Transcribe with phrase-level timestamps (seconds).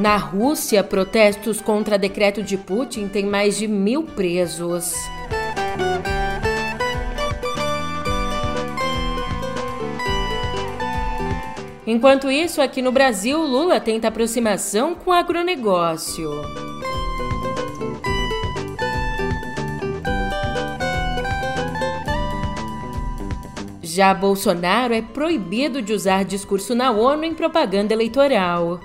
[0.00, 4.94] Na Rússia, protestos contra decreto de Putin têm mais de mil presos.
[11.86, 16.30] Enquanto isso, aqui no Brasil, Lula tenta aproximação com o agronegócio.
[23.82, 28.80] Já Bolsonaro é proibido de usar discurso na ONU em propaganda eleitoral.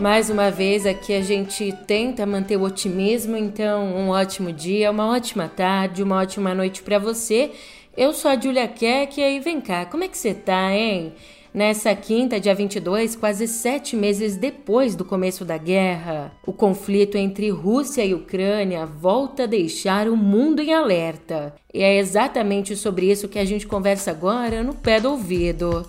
[0.00, 5.08] Mais uma vez aqui a gente tenta manter o otimismo, então um ótimo dia, uma
[5.08, 7.50] ótima tarde, uma ótima noite para você.
[7.96, 11.12] Eu sou a Julia Keck e aí vem cá, como é que você tá, hein?
[11.52, 17.50] Nessa quinta, dia 22, quase sete meses depois do começo da guerra, o conflito entre
[17.50, 21.56] Rússia e Ucrânia volta a deixar o mundo em alerta.
[21.74, 25.84] E é exatamente sobre isso que a gente conversa agora no pé do ouvido.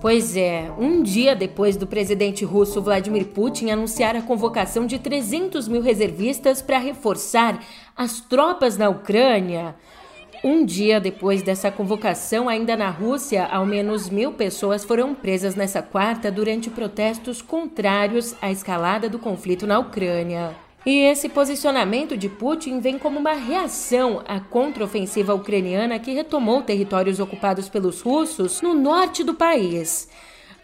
[0.00, 5.68] Pois é, um dia depois do presidente russo Vladimir Putin anunciar a convocação de 300
[5.68, 7.62] mil reservistas para reforçar
[7.94, 9.74] as tropas na Ucrânia,
[10.42, 15.82] um dia depois dessa convocação, ainda na Rússia, ao menos mil pessoas foram presas nessa
[15.82, 20.56] quarta durante protestos contrários à escalada do conflito na Ucrânia.
[20.84, 27.20] E esse posicionamento de Putin vem como uma reação à contraofensiva ucraniana que retomou territórios
[27.20, 30.08] ocupados pelos russos no norte do país.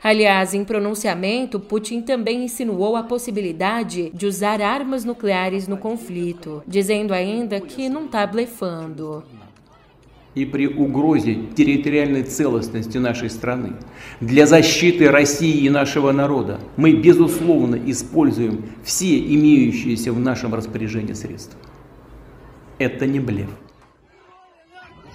[0.03, 7.13] Aliás, em pronunciamento, Putin também insinuou a possibilidade de usar armas nucleares no conflito, dizendo
[7.13, 9.23] ainda que não está blefando.
[10.37, 13.73] И при угрозе территориальной целостности нашей страны,
[14.21, 21.59] для защиты России и нашего народа мы, безусловно, используем все имеющиеся в нашем распоряжении средства.
[22.79, 23.49] Это не блеф.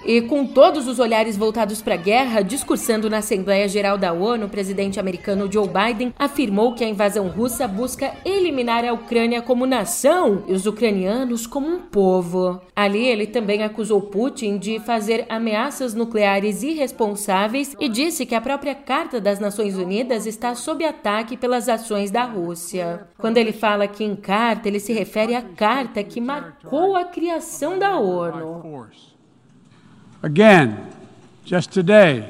[0.03, 4.47] E com todos os olhares voltados para a guerra, discursando na Assembleia Geral da ONU,
[4.47, 9.67] o presidente americano Joe Biden afirmou que a invasão russa busca eliminar a Ucrânia como
[9.67, 12.59] nação e os ucranianos como um povo.
[12.75, 18.73] Ali, ele também acusou Putin de fazer ameaças nucleares irresponsáveis e disse que a própria
[18.73, 23.07] Carta das Nações Unidas está sob ataque pelas ações da Rússia.
[23.17, 27.77] Quando ele fala que em carta, ele se refere à carta que marcou a criação
[27.77, 28.89] da ONU.
[30.23, 30.93] Again,
[31.45, 32.29] just today,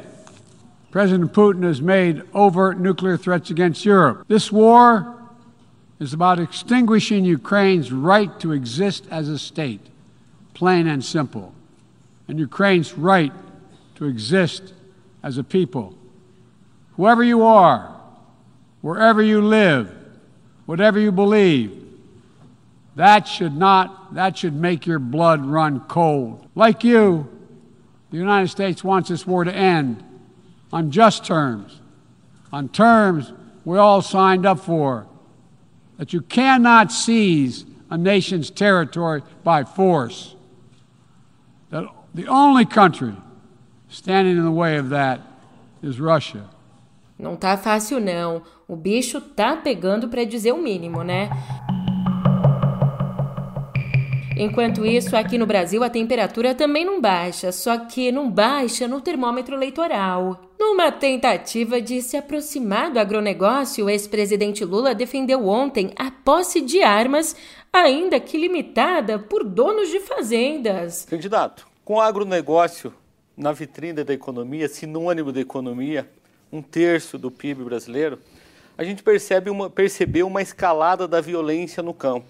[0.91, 4.25] President Putin has made overt nuclear threats against Europe.
[4.27, 5.17] This war
[5.99, 9.81] is about extinguishing Ukraine's right to exist as a state,
[10.53, 11.53] plain and simple,
[12.27, 13.33] and Ukraine's right
[13.95, 14.73] to exist
[15.21, 15.93] as a people.
[16.95, 17.95] Whoever you are,
[18.81, 19.93] wherever you live,
[20.65, 21.77] whatever you believe,
[22.95, 26.47] that should not, that should make your blood run cold.
[26.55, 27.29] Like you,
[28.11, 30.03] the United States wants this war to end
[30.71, 31.81] on just terms,
[32.51, 33.33] on terms
[33.65, 35.07] we all signed up for.
[35.97, 40.35] That you cannot seize a nation's territory by force.
[41.69, 43.15] That the only country
[43.87, 45.21] standing in the way of that
[45.81, 46.49] is Russia.
[47.19, 48.41] Não tá fácil não.
[48.67, 51.29] O bicho tá pegando para dizer o mínimo, né?
[54.41, 58.99] Enquanto isso, aqui no Brasil a temperatura também não baixa, só que não baixa no
[58.99, 60.49] termômetro eleitoral.
[60.59, 66.81] Numa tentativa de se aproximar do agronegócio, o ex-presidente Lula defendeu ontem a posse de
[66.81, 67.35] armas,
[67.71, 71.05] ainda que limitada por donos de fazendas.
[71.07, 72.91] Candidato, com o agronegócio
[73.37, 76.09] na vitrine da economia, sinônimo da economia,
[76.51, 78.17] um terço do PIB brasileiro,
[78.75, 82.25] a gente percebe uma, percebeu uma escalada da violência no campo.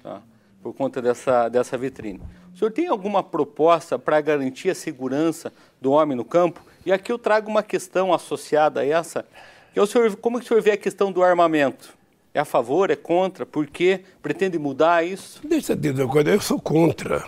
[0.00, 0.22] Tá?
[0.62, 2.20] Por conta dessa, dessa vitrine.
[2.54, 6.60] O senhor tem alguma proposta para garantir a segurança do homem no campo?
[6.84, 9.24] E aqui eu trago uma questão associada a essa,
[9.72, 11.94] que é o senhor, como que o senhor vê a questão do armamento?
[12.32, 13.44] É a favor, é contra?
[13.44, 14.00] Por quê?
[14.22, 15.40] Pretende mudar isso?
[15.46, 17.24] Deixa eu dizer uma coisa, eu sou contra.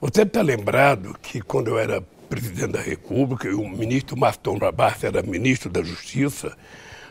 [0.00, 5.02] Você está lembrado que quando eu era presidente da República e o ministro Maston Rabas
[5.02, 6.56] era ministro da Justiça,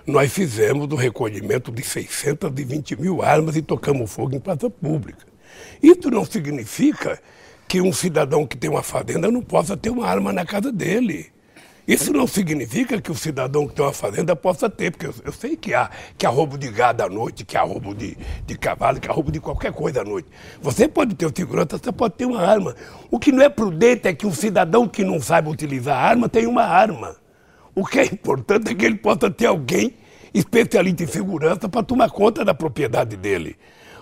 [0.05, 5.25] nós fizemos o recolhimento de 620 mil armas e tocamos fogo em praça pública.
[5.81, 7.19] Isso não significa
[7.67, 11.31] que um cidadão que tem uma fazenda não possa ter uma arma na casa dele.
[11.85, 15.33] Isso não significa que o cidadão que tem uma fazenda possa ter, porque eu, eu,
[15.33, 18.57] sei que há, que há roubo de gado à noite, que há roubo de, de
[18.57, 20.29] cavalo, que há roubo de qualquer coisa à noite.
[20.61, 22.73] Você pode ter o segurança, você pode ter uma arma.
[23.11, 26.29] O que não é prudente é que um cidadão que não saiba utilizar a arma
[26.29, 27.17] tenha uma arma.
[27.75, 29.95] O que é importante é que ele possa ter alguém
[30.33, 33.55] especialista em segurança para tomar conta da propriedade dele.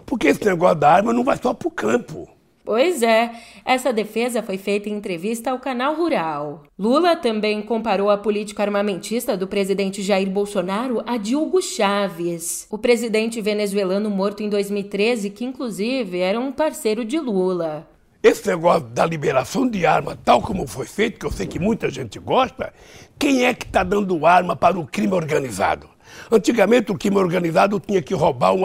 [0.06, 2.27] Porque esse negócio da arma não vai só para o campo.
[2.63, 3.31] Pois é,
[3.65, 6.63] essa defesa foi feita em entrevista ao canal Rural.
[6.77, 12.77] Lula também comparou a política armamentista do presidente Jair Bolsonaro a de Hugo Chávez, o
[12.77, 17.91] presidente venezuelano morto em 2013, que inclusive era um parceiro de Lula.
[18.23, 21.89] Esse negócio da liberação de arma, tal como foi feito, que eu sei que muita
[21.89, 22.71] gente gosta,
[23.18, 25.89] quem é que está dando arma para o crime organizado?
[26.29, 28.63] Antigamente, o crime organizado tinha que roubar um,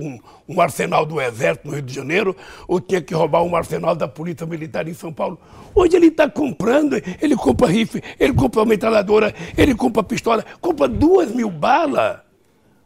[0.00, 0.18] um,
[0.48, 2.34] um, arsenal do Exército no Rio de Janeiro,
[2.66, 5.38] ou tinha que roubar um arsenal da Polícia Militar em São Paulo.
[5.74, 11.30] Hoje ele está comprando, ele compra rifle, ele compra metralhadora, ele compra pistola, compra duas
[11.30, 12.20] mil balas.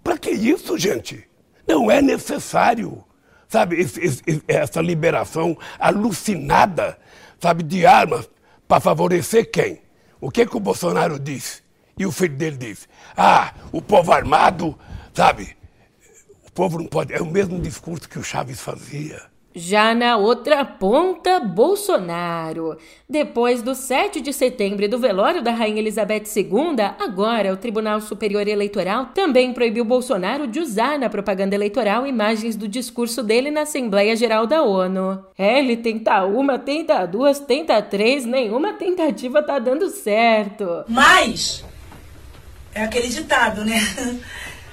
[0.02, 1.28] Para que isso, gente?
[1.66, 3.04] Não é necessário,
[3.48, 6.98] sabe, esse, esse, essa liberação alucinada,
[7.40, 8.28] sabe, de armas
[8.66, 9.80] para favorecer quem?
[10.20, 11.62] O que, que o Bolsonaro disse?
[11.98, 12.86] E o filho dele disse:
[13.16, 14.78] Ah, o povo armado,
[15.14, 15.56] sabe?
[16.46, 17.12] O povo não pode.
[17.12, 19.22] É o mesmo discurso que o Chaves fazia.
[19.58, 22.78] Já na outra ponta, Bolsonaro.
[23.08, 28.00] Depois do 7 de setembro e do velório da Rainha Elizabeth II, agora o Tribunal
[28.00, 33.62] Superior Eleitoral também proibiu Bolsonaro de usar na propaganda eleitoral imagens do discurso dele na
[33.62, 35.24] Assembleia Geral da ONU.
[35.36, 40.84] É, ele tenta uma, tenta duas, tenta três, nenhuma tentativa tá dando certo.
[40.86, 41.64] Mas
[42.72, 43.80] é aquele ditado, né?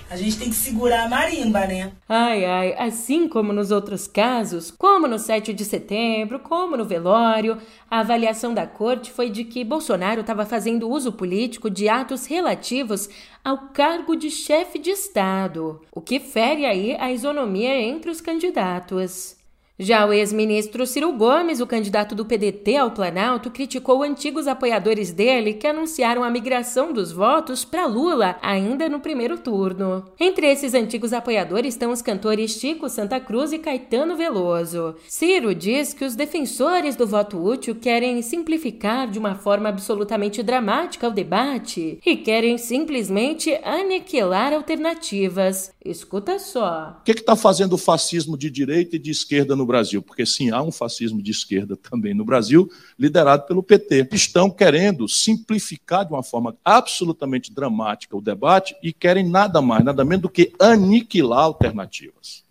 [0.10, 1.92] A gente tem que segurar a marimba, né?
[2.07, 7.57] Ai, ai, assim como nos outros casos, como no 7 de setembro, como no velório,
[7.90, 13.10] a avaliação da corte foi de que Bolsonaro estava fazendo uso político de atos relativos
[13.44, 19.36] ao cargo de chefe de Estado, o que fere aí a isonomia entre os candidatos.
[19.77, 25.54] Já o ex-ministro Ciro Gomes, o candidato do PDT ao Planalto, criticou antigos apoiadores dele
[25.54, 30.06] que anunciaram a migração dos votos para Lula ainda no primeiro turno.
[30.18, 34.95] Entre esses antigos apoiadores estão os cantores Chico Santa Cruz e Caetano Veloso.
[35.10, 41.10] Ciro diz que os defensores do voto útil querem simplificar de uma forma absolutamente dramática
[41.10, 45.69] o debate e querem simplesmente aniquilar alternativas.
[45.83, 46.95] Escuta só.
[47.01, 50.26] O que está fazendo o fascismo de direita e de esquerda no no Brasil, porque
[50.26, 54.08] sim, há um fascismo de esquerda também no Brasil, liderado pelo PT.
[54.12, 60.06] Estão querendo simplificar de uma forma absolutamente dramática o debate e querem nada mais, nada
[60.06, 62.46] menos do que aniquilar alternativas.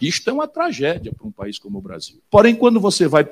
[0.00, 2.20] Isto é uma tragédia para um país como o Brasil.
[2.30, 3.28] Porém, quando você vai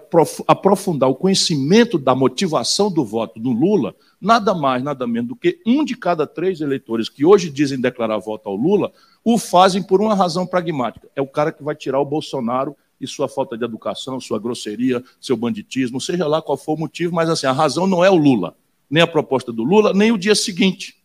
[0.47, 5.61] aprofundar o conhecimento da motivação do voto do Lula, nada mais, nada menos do que
[5.65, 8.93] um de cada três eleitores que hoje dizem declarar voto ao Lula
[9.25, 11.09] o fazem por uma razão pragmática.
[11.17, 15.03] É o cara que vai tirar o Bolsonaro e sua falta de educação, sua grosseria,
[15.21, 18.17] seu banditismo, seja lá qual for o motivo, mas assim, a razão não é o
[18.17, 18.57] Lula,
[18.91, 20.97] nem a proposta do Lula, nem o dia seguinte.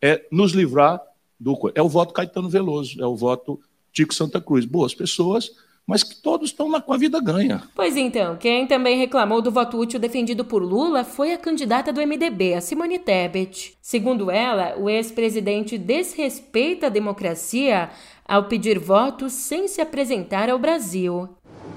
[0.00, 1.00] É nos livrar
[1.38, 1.56] do.
[1.74, 3.60] É o voto Caetano Veloso, é o voto
[3.92, 4.64] Tico Santa Cruz.
[4.64, 5.50] Boas pessoas,
[5.88, 7.62] mas que todos estão com a vida ganha.
[7.74, 12.00] Pois então, quem também reclamou do voto útil defendido por Lula foi a candidata do
[12.00, 13.74] MDB, a Simone Tebet.
[13.80, 17.90] Segundo ela, o ex-presidente desrespeita a democracia
[18.28, 21.30] ao pedir votos sem se apresentar ao Brasil.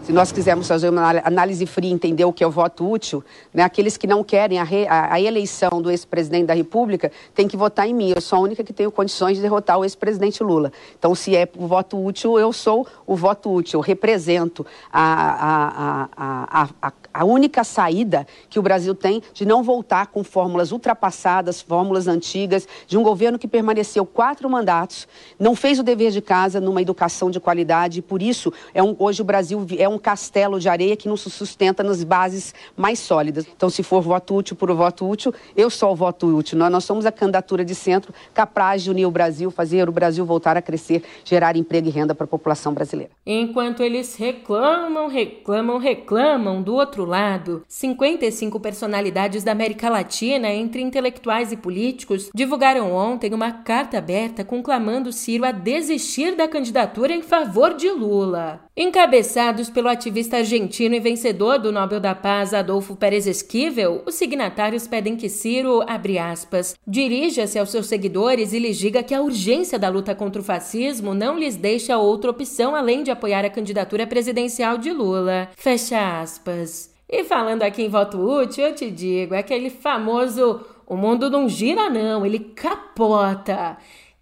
[0.03, 3.61] Se nós quisermos fazer uma análise fria entender o que é o voto útil, né,
[3.61, 7.55] aqueles que não querem a, re, a, a eleição do ex-presidente da República têm que
[7.55, 8.11] votar em mim.
[8.15, 10.71] Eu sou a única que tenho condições de derrotar o ex-presidente Lula.
[10.97, 13.79] Então, se é o voto útil, eu sou o voto útil.
[13.79, 20.07] Eu represento a, a, a, a única saída que o Brasil tem de não voltar
[20.07, 25.07] com fórmulas ultrapassadas, fórmulas antigas, de um governo que permaneceu quatro mandatos,
[25.39, 28.95] não fez o dever de casa numa educação de qualidade, e por isso é um,
[28.97, 32.99] hoje o Brasil é um castelo de areia que não se sustenta nas bases mais
[32.99, 33.45] sólidas.
[33.55, 36.57] Então, se for voto útil por voto útil, eu sou o voto útil.
[36.57, 40.25] Nós, nós somos a candidatura de centro capaz de unir o Brasil, fazer o Brasil
[40.25, 43.11] voltar a crescer, gerar emprego e renda para a população brasileira.
[43.25, 51.51] Enquanto eles reclamam, reclamam, reclamam, do outro lado, 55 personalidades da América Latina, entre intelectuais
[51.51, 57.73] e políticos, divulgaram ontem uma carta aberta conclamando Ciro a desistir da candidatura em favor
[57.73, 58.61] de Lula.
[58.75, 64.87] Encabeçados pelo ativista argentino e vencedor do Nobel da Paz Adolfo Pérez Esquivel, os signatários
[64.87, 69.77] pedem que Ciro, abre aspas, dirija-se aos seus seguidores e lhes diga que a urgência
[69.77, 74.07] da luta contra o fascismo não lhes deixa outra opção além de apoiar a candidatura
[74.07, 75.49] presidencial de Lula.
[75.55, 76.90] Fecha aspas.
[77.11, 81.49] E falando aqui em voto útil, eu te digo, é aquele famoso O mundo não
[81.49, 83.77] gira, não, ele capota.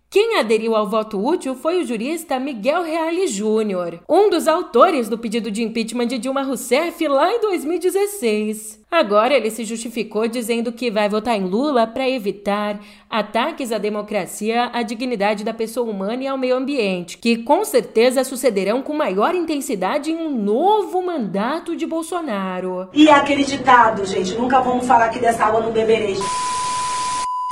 [0.10, 5.20] Quem aderiu ao voto útil foi o jurista Miguel Reale Júnior, um dos autores do
[5.20, 8.79] pedido de impeachment de Dilma Rousseff lá em 2016.
[8.92, 14.72] Agora ele se justificou dizendo que vai votar em Lula para evitar ataques à democracia,
[14.74, 19.36] à dignidade da pessoa humana e ao meio ambiente, que com certeza sucederão com maior
[19.36, 22.90] intensidade em um novo mandato de Bolsonaro.
[22.92, 26.18] E aquele ditado, gente, nunca vamos falar que dessa água não beberei.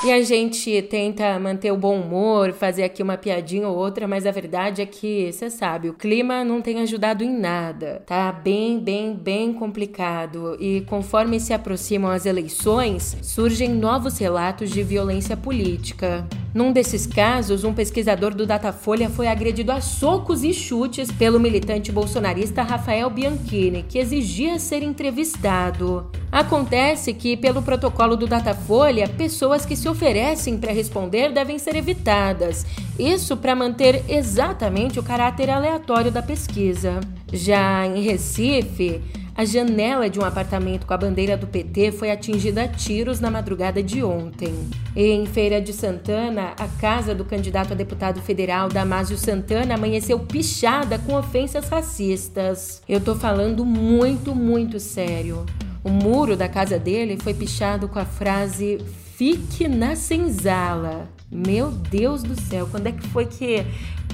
[0.04, 4.26] E a gente tenta manter o bom humor, fazer aqui uma piadinha ou outra, mas
[4.26, 8.00] a verdade é que, você sabe, o clima não tem ajudado em nada.
[8.06, 10.56] Tá bem, bem, bem complicado.
[10.60, 16.24] E conforme se aproximam as eleições, surgem novos relatos de violência política.
[16.58, 21.92] Num desses casos, um pesquisador do Datafolha foi agredido a socos e chutes pelo militante
[21.92, 26.10] bolsonarista Rafael Bianchini, que exigia ser entrevistado.
[26.32, 32.66] Acontece que, pelo protocolo do Datafolha, pessoas que se oferecem para responder devem ser evitadas.
[32.98, 36.98] Isso para manter exatamente o caráter aleatório da pesquisa.
[37.32, 39.00] Já em Recife,
[39.38, 43.30] a janela de um apartamento com a bandeira do PT foi atingida a tiros na
[43.30, 44.52] madrugada de ontem.
[44.96, 50.18] E em Feira de Santana, a casa do candidato a deputado federal Damásio Santana amanheceu
[50.18, 52.82] pichada com ofensas racistas.
[52.88, 55.46] Eu tô falando muito, muito sério.
[55.84, 58.78] O muro da casa dele foi pichado com a frase
[59.14, 61.08] Fique na senzala.
[61.30, 63.64] Meu Deus do céu, quando é que foi que.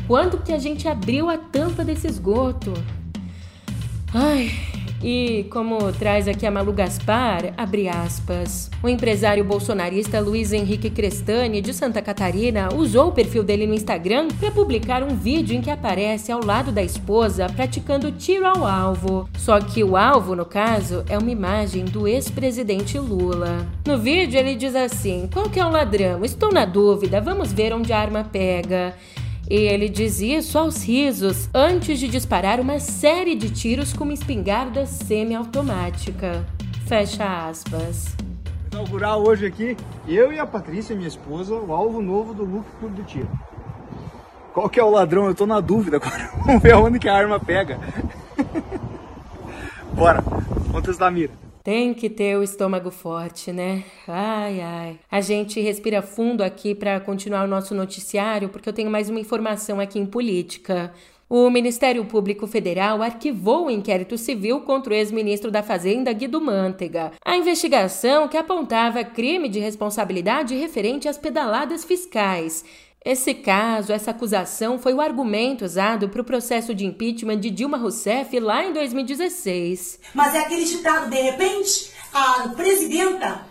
[0.07, 2.75] Quando que a gente abriu a tampa desse esgoto?
[4.13, 4.51] Ai,
[5.05, 8.71] e como traz aqui a Malu Gaspar, abre aspas.
[8.83, 14.29] O empresário bolsonarista Luiz Henrique Crestani, de Santa Catarina, usou o perfil dele no Instagram
[14.41, 19.29] para publicar um vídeo em que aparece ao lado da esposa praticando tiro ao alvo.
[19.37, 23.67] Só que o alvo, no caso, é uma imagem do ex-presidente Lula.
[23.87, 26.25] No vídeo ele diz assim: Qual que é o ladrão?
[26.25, 28.95] Estou na dúvida, vamos ver onde a arma pega.
[29.49, 34.15] E ele diz isso aos risos antes de disparar uma série de tiros com uma
[34.15, 36.47] espingarda semiautomática.
[36.87, 38.17] Fecha aspas.
[38.73, 39.77] Inaugurar hoje aqui,
[40.09, 43.29] eu e a Patrícia, minha esposa, o alvo novo do Luke Clube do Tiro.
[44.55, 45.27] Qual que é o ladrão?
[45.27, 46.31] Eu tô na dúvida agora.
[46.47, 47.79] Vamos ver onde que a arma pega.
[49.93, 50.23] Bora,
[50.73, 51.44] pontas da mira.
[51.65, 53.85] Tem que ter o estômago forte, né?
[54.07, 54.99] Ai, ai.
[55.11, 59.19] A gente respira fundo aqui para continuar o nosso noticiário, porque eu tenho mais uma
[59.19, 60.93] informação aqui em política.
[61.27, 67.13] O Ministério Público Federal arquivou o inquérito civil contra o ex-ministro da Fazenda Guido Mantega.
[67.25, 72.63] A investigação que apontava crime de responsabilidade referente às pedaladas fiscais.
[73.05, 77.77] Esse caso, essa acusação, foi o argumento usado para o processo de impeachment de Dilma
[77.77, 80.01] Rousseff lá em 2016.
[80.15, 83.47] Mas é aquele ditado, de repente, a presidenta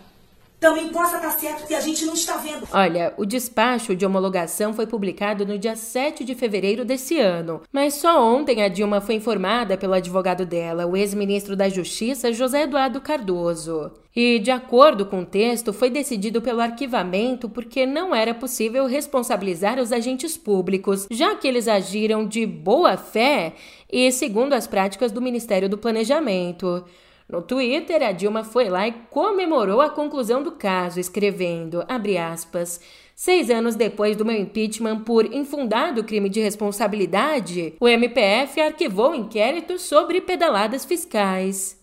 [0.63, 2.65] também possa estar certo que a gente não está vendo.
[2.72, 7.96] Olha, o despacho de homologação foi publicado no dia 7 de fevereiro desse ano, mas
[7.96, 13.01] só ontem a Dilma foi informada pelo advogado dela, o ex-ministro da Justiça, José Eduardo
[13.01, 13.91] Cardoso.
[14.15, 19.79] E, de acordo com o texto, foi decidido pelo arquivamento porque não era possível responsabilizar
[19.79, 23.53] os agentes públicos, já que eles agiram de boa fé
[23.91, 26.86] e segundo as práticas do Ministério do Planejamento.
[27.33, 31.83] No Twitter, a Dilma foi lá e comemorou a conclusão do caso, escrevendo,
[32.31, 32.79] aspas,
[33.15, 39.15] Seis anos depois do meu impeachment por infundado crime de responsabilidade, o MPF arquivou o
[39.15, 41.75] inquérito sobre pedaladas fiscais.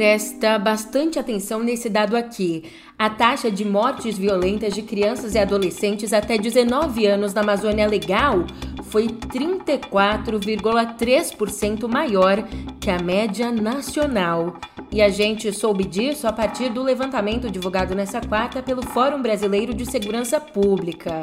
[0.00, 2.64] Presta bastante atenção nesse dado aqui.
[2.98, 8.46] A taxa de mortes violentas de crianças e adolescentes até 19 anos na Amazônia Legal
[8.84, 12.42] foi 34,3% maior
[12.80, 14.54] que a média nacional.
[14.90, 19.74] E a gente soube disso a partir do levantamento divulgado nessa quarta pelo Fórum Brasileiro
[19.74, 21.20] de Segurança Pública.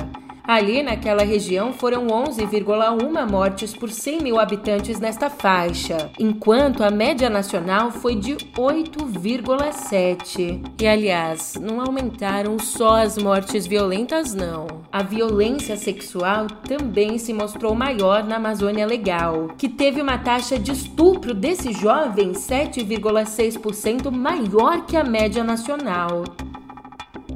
[0.48, 7.30] Ali, naquela região, foram 11,1 mortes por 100 mil habitantes nesta faixa, enquanto a média
[7.30, 10.62] nacional foi de 8,7.
[10.80, 14.68] E, aliás, não aumentaram só as mortes violentas, não.
[14.89, 20.72] A violência sexual também se mostrou maior na Amazônia Legal, que teve uma taxa de
[20.72, 26.24] estupro desses jovens 7,6% maior que a média nacional.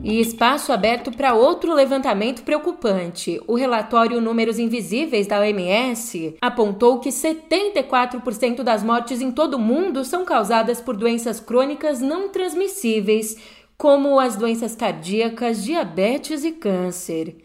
[0.04, 3.40] E espaço aberto para outro levantamento preocupante.
[3.48, 10.04] O relatório Números Invisíveis da OMS apontou que 74% das mortes em todo o mundo
[10.04, 13.38] são causadas por doenças crônicas não transmissíveis,
[13.78, 17.36] como as doenças cardíacas, diabetes e câncer.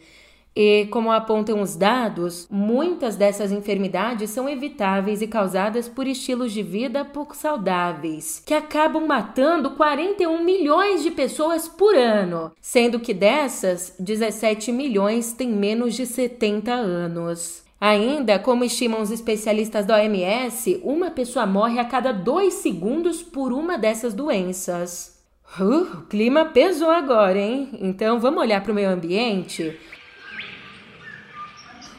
[0.57, 6.63] E, como apontam os dados, muitas dessas enfermidades são evitáveis e causadas por estilos de
[6.63, 13.95] vida pouco saudáveis, que acabam matando 41 milhões de pessoas por ano, sendo que dessas,
[14.01, 17.63] 17 milhões têm menos de 70 anos.
[17.79, 23.53] Ainda, como estimam os especialistas da OMS, uma pessoa morre a cada dois segundos por
[23.53, 25.15] uma dessas doenças.
[25.61, 27.69] Uh, o clima pesou agora, hein?
[27.81, 29.79] Então vamos olhar para o meio ambiente?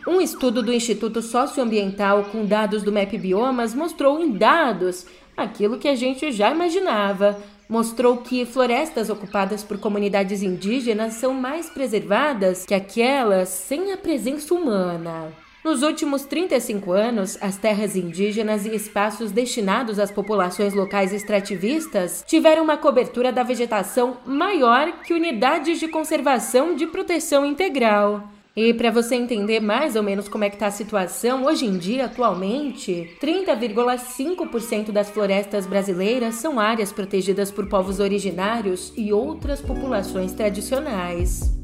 [0.08, 5.90] Um estudo do Instituto Socioambiental com dados do MAP Biomas mostrou em dados aquilo que
[5.90, 7.38] a gente já imaginava.
[7.68, 14.54] Mostrou que florestas ocupadas por comunidades indígenas são mais preservadas que aquelas sem a presença
[14.54, 15.34] humana.
[15.62, 22.64] Nos últimos 35 anos, as terras indígenas e espaços destinados às populações locais extrativistas tiveram
[22.64, 28.37] uma cobertura da vegetação maior que unidades de conservação de proteção integral.
[28.58, 31.78] E para você entender mais ou menos como é que está a situação, hoje em
[31.78, 40.34] dia, atualmente, 30,5% das florestas brasileiras são áreas protegidas por povos originários e outras populações
[40.34, 41.57] tradicionais.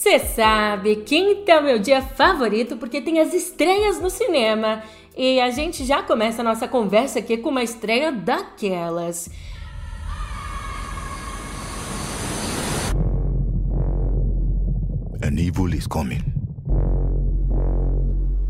[0.00, 4.82] Você sabe, quinta é o meu dia favorito porque tem as estreias no cinema.
[5.14, 9.28] E a gente já começa a nossa conversa aqui com uma estreia daquelas.
[15.22, 16.22] An evil is coming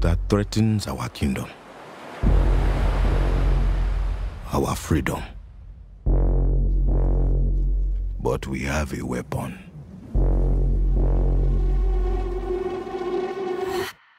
[0.02, 1.48] that threatens our kingdom,
[4.54, 5.20] our freedom.
[8.20, 9.69] But we have a weapon.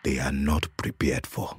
[0.03, 1.55] They are not prepared for.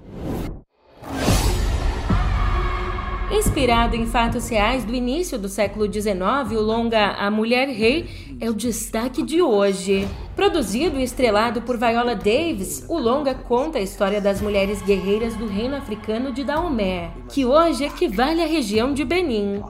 [3.31, 6.13] Inspirado em fatos reais do início do século XIX,
[6.53, 10.07] o longa A Mulher Rei é o destaque de hoje.
[10.37, 15.47] Produzido e estrelado por Viola Davis, o longa conta a história das mulheres guerreiras do
[15.47, 19.63] reino africano de Daomé, que hoje equivale à região de Benin.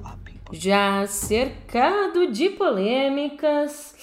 [0.51, 3.95] Já cercado de polêmicas,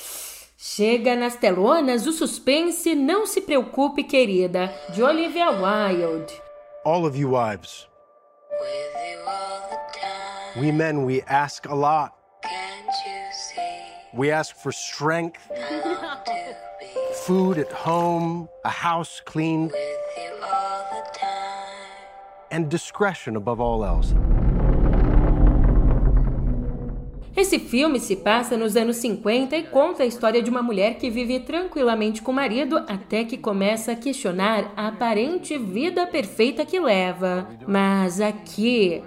[0.62, 6.34] Chega nas telonas o suspense Não Se Preocupe, Querida, de Olivia Wilde.
[6.84, 7.88] All of you wives.
[10.60, 12.13] We men, we ask a lot.
[14.13, 15.39] We ask for strength,
[17.26, 19.72] food at home, a house cleaned,
[22.52, 24.13] and discretion above all else.
[27.39, 31.10] Esse filme se passa nos anos 50 e conta a história de uma mulher que
[31.10, 36.78] vive tranquilamente com o marido até que começa a questionar a aparente vida perfeita que
[36.78, 37.47] leva.
[37.65, 39.02] Mas aqui.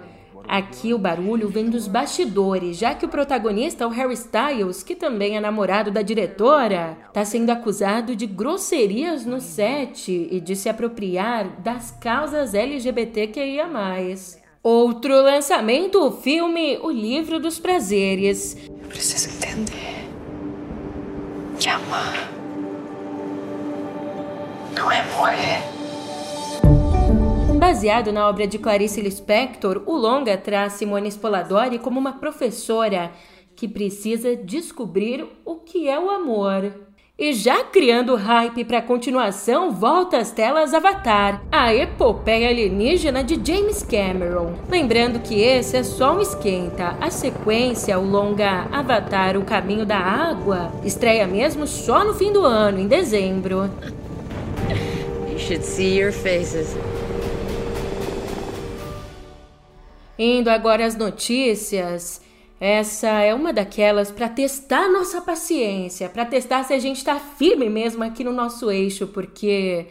[0.47, 5.37] Aqui o barulho vem dos bastidores, já que o protagonista, o Harry Styles, que também
[5.37, 11.61] é namorado da diretora, está sendo acusado de grosserias no set e de se apropriar
[11.61, 13.67] das causas LGBTQIA.
[14.65, 18.55] Outro lançamento, o filme O Livro dos Prazeres.
[18.69, 20.07] Eu preciso entender
[21.59, 22.31] que amar
[24.73, 25.63] não é morrer.
[27.59, 33.11] Baseado na obra de Clarice Lispector, o longa traz Simone Spoladori como uma professora
[33.57, 36.92] que precisa descobrir o que é o amor.
[37.23, 43.39] E já criando hype para a continuação, volta às telas Avatar, a epopeia alienígena de
[43.41, 44.55] James Cameron.
[44.67, 46.97] Lembrando que esse é só um esquenta.
[46.99, 52.45] A sequência, o longa Avatar O Caminho da Água, estreia mesmo só no fim do
[52.45, 53.71] ano, em dezembro.
[55.31, 56.75] You should see your faces.
[60.19, 62.22] Indo agora às notícias.
[62.65, 67.69] Essa é uma daquelas para testar nossa paciência, para testar se a gente está firme
[67.69, 69.87] mesmo aqui no nosso eixo, porque,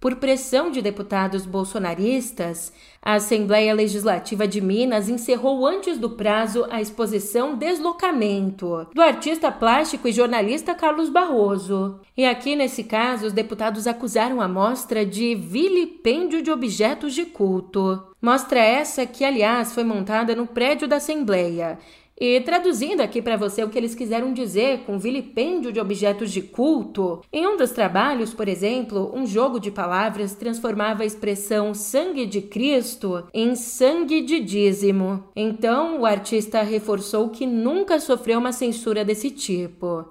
[0.00, 6.80] por pressão de deputados bolsonaristas, a Assembleia Legislativa de Minas encerrou antes do prazo a
[6.80, 12.00] exposição Deslocamento, do artista plástico e jornalista Carlos Barroso.
[12.16, 18.02] E aqui, nesse caso, os deputados acusaram a mostra de vilipêndio de objetos de culto.
[18.22, 21.78] Mostra essa que, aliás, foi montada no prédio da Assembleia
[22.18, 26.42] e traduzindo aqui para você o que eles quiseram dizer com vilipêndio de objetos de
[26.42, 32.24] culto, em um dos trabalhos, por exemplo, um jogo de palavras transformava a expressão sangue
[32.24, 35.24] de Cristo em sangue de dízimo.
[35.34, 40.04] Então, o artista reforçou que nunca sofreu uma censura desse tipo.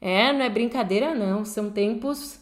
[0.00, 2.40] É, não é brincadeira não, são tempos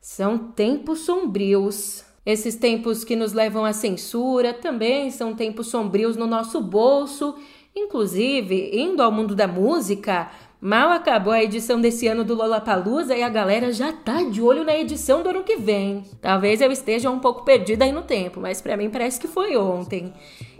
[0.00, 2.04] São tempos sombrios.
[2.26, 7.34] Esses tempos que nos levam à censura também são tempos sombrios no nosso bolso.
[7.76, 10.30] Inclusive, indo ao mundo da música,
[10.66, 14.64] Mal acabou a edição desse ano do Lollapalooza e a galera já tá de olho
[14.64, 16.02] na edição do ano que vem.
[16.22, 19.58] Talvez eu esteja um pouco perdida aí no tempo, mas para mim parece que foi
[19.58, 20.10] ontem.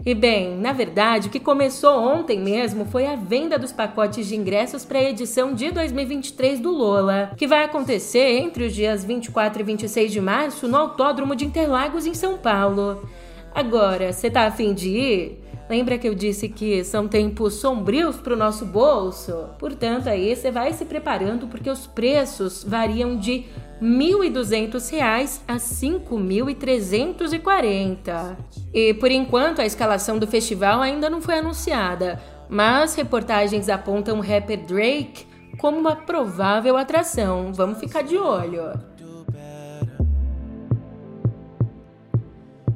[0.05, 4.35] E bem, na verdade, o que começou ontem mesmo foi a venda dos pacotes de
[4.35, 9.59] ingressos para a edição de 2023 do Lola, que vai acontecer entre os dias 24
[9.59, 13.09] e 26 de março no Autódromo de Interlagos em São Paulo.
[13.55, 15.44] Agora, você tá afim de ir?
[15.67, 19.49] Lembra que eu disse que são tempos sombrios para o nosso bolso?
[19.57, 23.45] Portanto, aí você vai se preparando porque os preços variam de
[23.81, 28.37] R$ 1.200 a R$ 5.340.
[28.71, 34.21] E por enquanto a escalação do festival ainda não foi anunciada, mas reportagens apontam o
[34.21, 35.25] rapper Drake
[35.57, 37.51] como uma provável atração.
[37.51, 38.71] Vamos ficar de olho.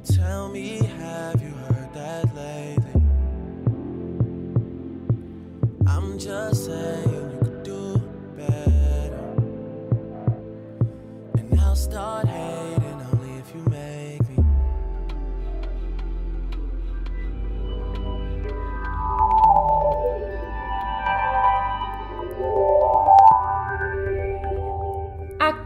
[0.04, 0.78] Tell me,
[6.19, 7.97] just saying you could do
[8.36, 9.36] better.
[11.38, 12.27] And I'll start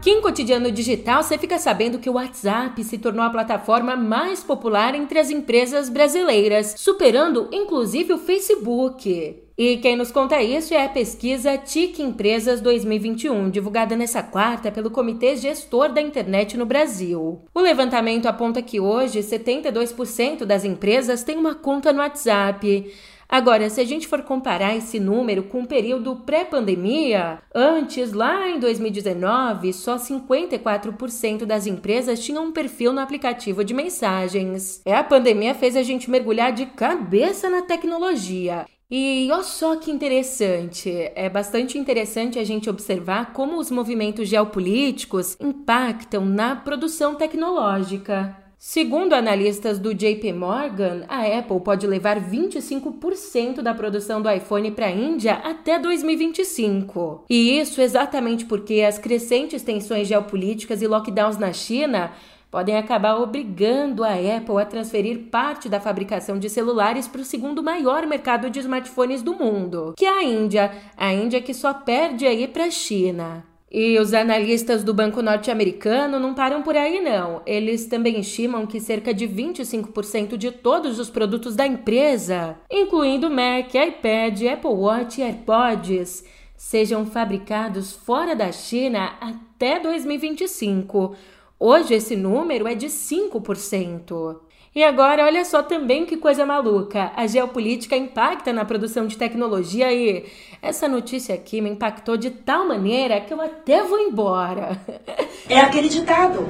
[0.04, 4.44] Aqui em Cotidiano Digital você fica sabendo que o WhatsApp se tornou a plataforma mais
[4.44, 9.42] popular entre as empresas brasileiras, superando inclusive o Facebook.
[9.56, 14.90] E quem nos conta isso é a pesquisa TIC Empresas 2021, divulgada nessa quarta pelo
[14.90, 17.40] Comitê Gestor da Internet no Brasil.
[17.54, 22.92] O levantamento aponta que hoje 72% das empresas têm uma conta no WhatsApp.
[23.28, 28.58] Agora, se a gente for comparar esse número com o período pré-pandemia, antes, lá em
[28.58, 34.82] 2019, só 54% das empresas tinham um perfil no aplicativo de mensagens.
[34.84, 38.66] É, a pandemia fez a gente mergulhar de cabeça na tecnologia.
[38.90, 45.36] E olha só que interessante, é bastante interessante a gente observar como os movimentos geopolíticos
[45.40, 48.43] impactam na produção tecnológica.
[48.66, 54.86] Segundo analistas do JP Morgan, a Apple pode levar 25% da produção do iPhone para
[54.86, 57.26] a Índia até 2025.
[57.28, 62.12] E isso exatamente porque as crescentes tensões geopolíticas e lockdowns na China
[62.50, 67.62] podem acabar obrigando a Apple a transferir parte da fabricação de celulares para o segundo
[67.62, 70.72] maior mercado de smartphones do mundo, que é a Índia.
[70.96, 73.44] A Índia que só perde aí para a China.
[73.76, 77.42] E os analistas do Banco Norte-Americano não param por aí, não.
[77.44, 83.74] Eles também estimam que cerca de 25% de todos os produtos da empresa, incluindo Mac,
[83.74, 86.22] iPad, Apple Watch e AirPods,
[86.56, 91.16] sejam fabricados fora da China até 2025
[91.58, 94.36] Hoje esse número é de 5%.
[94.74, 97.12] E agora, olha só também que coisa maluca.
[97.14, 100.24] A geopolítica impacta na produção de tecnologia e
[100.60, 104.76] essa notícia aqui me impactou de tal maneira que eu até vou embora.
[105.46, 106.48] É aquele ditado.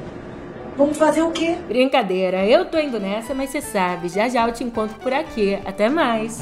[0.77, 1.57] Vamos fazer o quê?
[1.67, 5.59] Brincadeira, eu tô indo nessa, mas você sabe, já já eu te encontro por aqui.
[5.65, 6.39] Até mais.